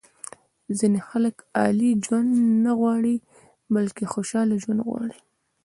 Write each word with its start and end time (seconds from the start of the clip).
ځینې 0.77 0.99
خلک 1.09 1.35
عالي 1.57 1.91
ژوند 2.05 2.29
نه 2.63 2.71
غواړي 2.79 3.15
بلکې 3.75 4.05
خوشاله 4.13 4.55
ژوند 4.63 4.81
غواړي. 4.87 5.19